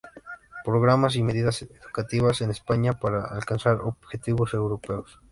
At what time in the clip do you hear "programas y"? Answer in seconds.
0.65-1.21